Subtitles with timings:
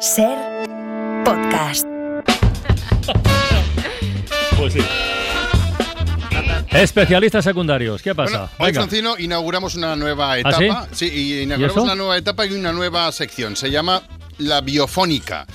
[0.00, 0.36] Ser
[1.24, 1.86] podcast.
[4.58, 4.80] Pues sí.
[6.70, 8.30] Especialistas secundarios, ¿qué pasa?
[8.38, 8.80] Bueno, hoy, Venga.
[8.82, 10.88] Francino, inauguramos una nueva ¿Ah, etapa.
[10.92, 11.06] sí?
[11.06, 13.56] y inauguramos una nueva etapa y una nueva sección.
[13.56, 14.02] Se llama
[14.38, 15.46] La Biofónica.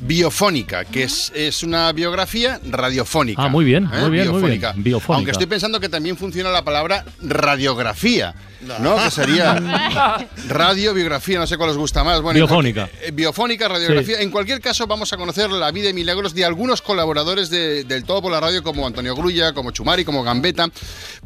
[0.00, 3.42] Biofónica, que es, es una biografía radiofónica.
[3.44, 4.72] Ah, muy bien, muy bien, muy biofónica.
[4.72, 4.84] bien.
[4.84, 5.14] Biofónica.
[5.16, 8.34] Aunque estoy pensando que también funciona la palabra radiografía,
[8.80, 8.96] ¿no?
[9.02, 9.54] Que sería
[10.48, 12.20] radio, biografía, no sé cuál os gusta más.
[12.22, 12.88] Bueno, Biofónica.
[13.02, 14.20] eh, biofónica, radiografía.
[14.20, 18.04] En cualquier caso, vamos a conocer la vida y milagros de algunos colaboradores de- del
[18.04, 20.68] Todo por la Radio, como Antonio Grulla, como Chumari, como Gambetta.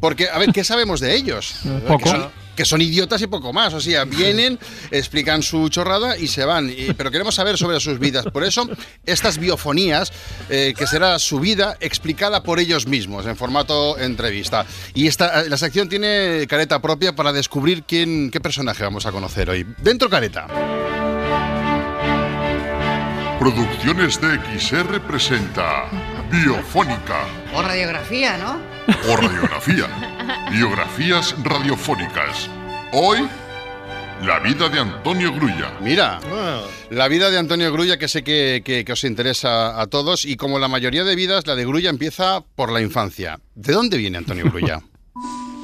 [0.01, 1.54] Porque, a ver, ¿qué sabemos de ellos?
[1.87, 2.10] Poco.
[2.57, 3.75] Que son, idiotas y poco más.
[3.75, 4.59] O sea, vienen,
[4.91, 6.71] explican su chorrada y se van.
[6.71, 8.27] Y- pero queremos saber sobre sus vidas.
[8.27, 8.69] Por eso,
[9.07, 10.13] estas biofonías,
[10.49, 14.67] eh, que será su vida explicada por ellos mismos, en formato entrevista.
[14.95, 19.51] Y esta, la sección tiene careta propia para descubrir quién, qué personaje vamos a conocer
[19.51, 19.66] hoy.
[19.79, 20.47] Dentro careta.
[23.39, 28.60] Producciones DXR presenta Biofónica O radiografía, ¿no?
[29.09, 29.87] o Radiografía.
[30.51, 32.51] Biografías radiofónicas.
[32.93, 33.29] Hoy,
[34.24, 35.73] la vida de Antonio Grulla.
[35.80, 36.18] Mira,
[36.90, 40.37] la vida de Antonio Grulla, que sé que, que- que os interesa a todos, y
[40.37, 43.38] como la mayoría de vidas, la de Grulla empieza por la infancia.
[43.55, 44.80] ¿De dónde viene Antonio Grulla?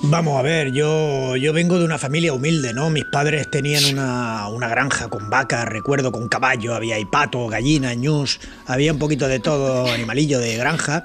[0.03, 2.89] Vamos a ver, yo, yo vengo de una familia humilde, ¿no?
[2.89, 7.93] Mis padres tenían una, una granja con vacas, recuerdo, con caballo, había ahí pato, gallina,
[7.93, 11.05] ñus, había un poquito de todo, animalillo de granja.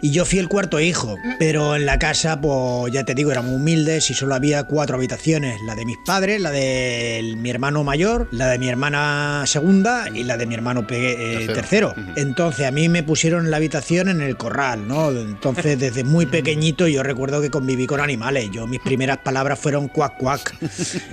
[0.00, 3.52] Y yo fui el cuarto hijo, pero en la casa, pues ya te digo, éramos
[3.52, 8.28] humildes y solo había cuatro habitaciones, la de mis padres, la de mi hermano mayor,
[8.30, 11.94] la de mi hermana segunda y la de mi hermano pe- eh, Tercero.
[12.16, 15.10] Entonces a mí me pusieron en la habitación en el corral, ¿no?
[15.10, 18.48] Entonces desde muy pequeñito yo recuerdo que conviví con animales.
[18.52, 20.54] Yo mis primeras palabras fueron cuac cuac.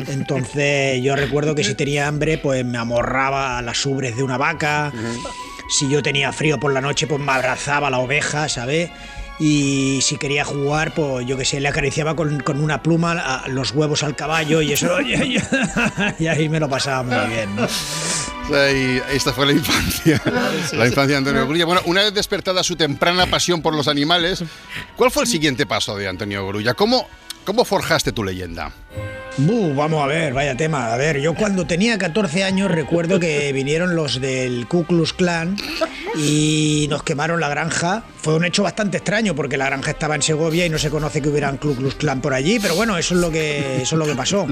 [0.08, 4.38] Entonces yo recuerdo que si tenía hambre pues me amorraba a las ubres de una
[4.38, 4.92] vaca.
[5.70, 8.90] Si yo tenía frío por la noche pues me abrazaba la oveja, ¿sabes?
[9.40, 13.48] Y si quería jugar, pues yo que sé, le acariciaba con, con una pluma a-
[13.48, 15.02] los huevos al caballo y eso,
[16.20, 17.68] y ahí me lo pasaba muy bien, ¿no?
[18.50, 20.22] Y esta fue la infancia.
[20.74, 21.64] La infancia de Antonio Grulla.
[21.66, 24.44] Bueno, una vez despertada su temprana pasión por los animales,
[24.98, 26.74] ¿cuál fue el siguiente paso de Antonio Grulla?
[26.74, 27.08] ¿Cómo,
[27.46, 28.74] cómo forjaste tu leyenda?
[29.38, 30.94] Buh, vamos a ver, vaya tema.
[30.94, 35.58] A ver, yo cuando tenía 14 años recuerdo que vinieron los del Ku Klux Klan
[36.16, 38.04] y nos quemaron la granja.
[38.18, 41.22] Fue un hecho bastante extraño porque la granja estaba en Segovia y no se conoce
[41.22, 44.00] que hubieran Ku Klux Klan por allí, pero bueno, eso es lo que eso es
[44.00, 44.48] lo que pasó.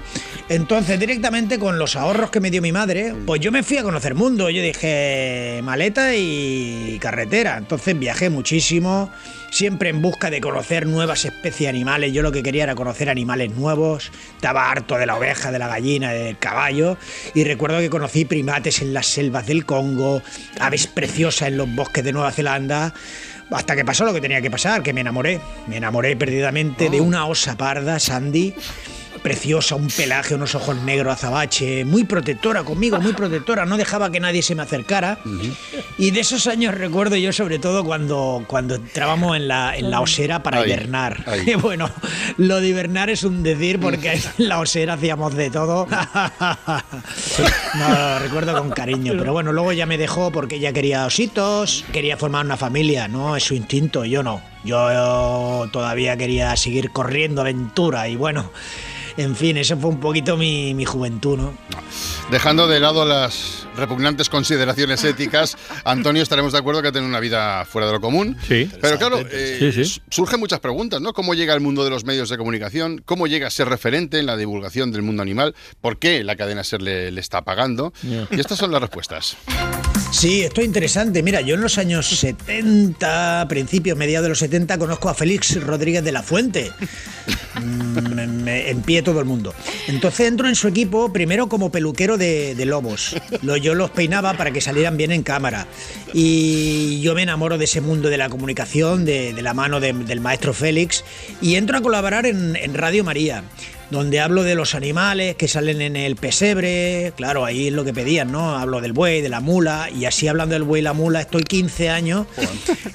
[0.50, 3.84] Entonces, directamente con los ahorros que me dio mi madre, pues yo me fui a
[3.84, 4.50] conocer mundo.
[4.50, 7.58] Yo dije maleta y carretera.
[7.58, 9.12] Entonces viajé muchísimo
[9.52, 12.14] siempre en busca de conocer nuevas especies animales.
[12.14, 14.12] Yo lo que quería era conocer animales nuevos.
[14.36, 16.98] Estaba harto de la oveja, de la gallina, del caballo.
[17.36, 20.24] Y recuerdo que conocí primates en las selvas del Congo,
[20.60, 22.94] aves preciosas en los bosques de Nueva Zelanda.
[23.52, 25.40] Hasta que pasó lo que tenía que pasar, que me enamoré.
[25.68, 28.54] Me enamoré perdidamente de una osa parda, Sandy.
[29.22, 34.20] Preciosa, un pelaje, unos ojos negros azabache, muy protectora conmigo, muy protectora, no dejaba que
[34.20, 35.20] nadie se me acercara.
[36.00, 40.02] Y de esos años recuerdo yo sobre todo cuando, cuando entrábamos en la, en la
[40.02, 41.24] osera para Ahí, hibernar.
[41.28, 41.56] ahí.
[41.62, 41.90] Bueno,
[42.38, 45.88] lo de hibernar es un decir porque en la osera hacíamos de todo.
[47.78, 51.86] No, lo recuerdo con cariño, pero bueno, luego ya me dejó porque ella quería ositos,
[51.94, 53.36] quería formar una familia, ¿no?
[53.36, 54.42] Es su instinto, yo no.
[54.64, 58.52] Yo todavía quería seguir corriendo aventura y bueno,
[59.22, 61.54] en fin, eso fue un poquito mi, mi juventud, ¿no?
[62.30, 67.66] Dejando de lado las repugnantes consideraciones éticas, Antonio, estaremos de acuerdo que tiene una vida
[67.66, 68.38] fuera de lo común.
[68.48, 68.70] Sí.
[68.82, 69.82] Pero claro, eh, Sí, sí.
[69.82, 71.14] s- surgen muchas preguntas, ¿no?
[71.14, 73.02] ¿Cómo llega al mundo de los medios de comunicación?
[73.06, 75.56] ¿Cómo llega a ser referente en la divulgación del mundo animal?
[75.82, 77.94] ¿Por qué la cadena SER le, le está pagando?
[78.32, 79.36] Y estas son las respuestas.
[80.10, 81.24] Sí, esto es interesante.
[81.24, 86.04] Mira, yo en los años 70, principios, mediados de los 70, conozco a Félix Rodríguez
[86.04, 86.70] de la Fuente.
[87.56, 89.54] Mm, en pie todo el mundo.
[89.88, 93.16] Entonces entro en su equipo primero como peluquero de, lobos.
[93.42, 95.68] Lo- yo los peinaba para que salieran bien en cámara.
[96.14, 100.20] Y yo me enamoro de ese mundo de la comunicación, de, la mano de- del
[100.20, 101.04] maestro Félix,
[101.42, 103.44] y entro a colaborar en Radio María
[103.92, 107.94] donde hablo de los animales que salen en el pesebre, claro, ahí es lo que
[107.94, 108.58] pedían, ¿no?
[108.58, 111.44] Hablo del buey, de la mula, y así hablando del buey y la mula estoy
[111.44, 112.26] 15 años,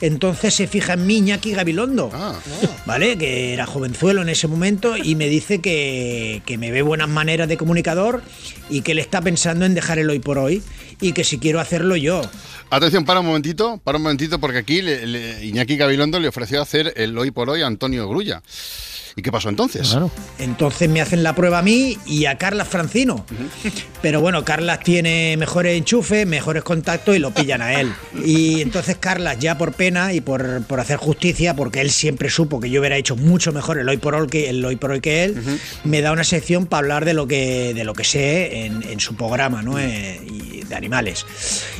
[0.00, 2.34] entonces se fija en mí Iñaki Gabilondo, Ah.
[2.86, 3.16] ¿vale?
[3.18, 7.48] Que era jovenzuelo en ese momento y me dice que, que me ve buenas maneras
[7.48, 8.22] de comunicador
[8.70, 10.62] y que él está pensando en dejar el hoy por hoy
[11.00, 12.22] y que si quiero hacerlo yo.
[12.70, 16.60] Atención, para un momentito, para un momentito, porque aquí le- le- Iñaki Gabilondo le ofreció
[16.62, 18.42] hacer el hoy por hoy a Antonio Grulla.
[19.18, 19.88] ¿Y qué pasó entonces?
[19.88, 20.10] Claro.
[20.38, 23.24] Entonces me hacen la prueba a mí y a Carlas Francino.
[24.02, 27.94] Pero bueno, Carlas tiene mejores enchufes, mejores contactos y lo pillan a él.
[28.22, 32.60] Y entonces Carlas, ya por pena y por, por hacer justicia, porque él siempre supo
[32.60, 35.00] que yo hubiera hecho mucho mejor el hoy por hoy que, el hoy, por hoy
[35.00, 38.66] que él, me da una sección para hablar de lo que, de lo que sé
[38.66, 39.78] en, en su programa, ¿no?
[39.78, 41.24] Eh, y de animales.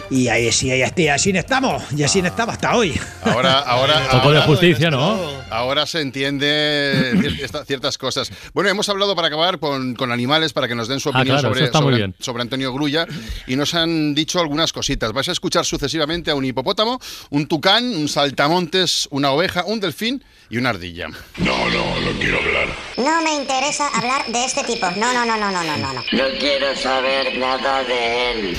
[0.08, 2.98] Y ahí sí, ahí, así estamos, y así estaba hasta hoy.
[3.24, 5.18] Ahora, ahora, Un poco de justicia, ¿no?
[5.50, 7.12] Ahora se entiende
[7.42, 8.30] esta- ciertas cosas.
[8.54, 11.38] Bueno, hemos hablado para acabar con, con animales para que nos den su Ah, opinión
[11.40, 13.06] claro, sobre, sobre- sobre Antonio Grulla
[13.48, 15.12] y nos han dicho algunas cositas.
[15.12, 17.00] Vais a escuchar sucesivamente a un hipopótamo,
[17.30, 21.08] un tucán, un saltamontes, una oveja, un delfín y una ardilla.
[21.38, 22.68] No, no, no quiero hablar.
[22.96, 24.88] No me interesa hablar de este tipo.
[24.96, 25.92] No, no, no, no, no, no, no.
[25.92, 28.56] No No quiero saber nada de él.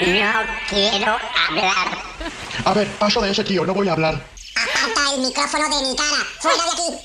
[0.00, 0.32] No
[0.68, 1.16] quiero
[1.48, 1.98] hablar.
[2.64, 4.14] A ver, paso de ese tío, no voy a hablar.
[4.54, 6.24] Aparta el micrófono de mi cara.
[6.40, 7.04] Fuera de aquí.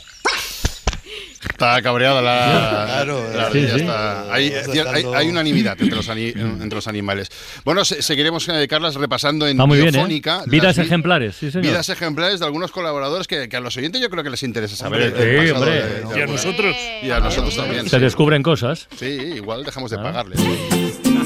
[1.50, 3.80] Está cabreada la, Claro, la sí, ardilla, sí.
[3.82, 4.54] está- hay,
[4.94, 7.30] hay- hay unanimidad entre los, ani- entre los animales.
[7.66, 9.92] Bueno, se- seguiremos, eh, Carlas, repasando en muy bien, ¿eh?
[9.92, 11.68] Biofónica Vidas las ejemplares, sí, señor.
[11.68, 14.76] Vidas ejemplares de algunos colaboradores que, que a los oyentes yo creo que les interesa
[14.76, 15.02] saber.
[15.02, 15.84] el- el sí, pasado hombre.
[15.84, 16.76] de- de Y a nosotros.
[17.04, 17.90] Y a nosotros también.
[17.90, 18.02] Se sí.
[18.02, 18.88] descubren cosas.
[18.98, 20.04] Sí, igual dejamos de Ah.
[20.04, 20.40] pagarles.